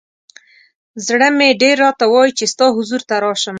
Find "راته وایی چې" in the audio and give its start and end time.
1.85-2.45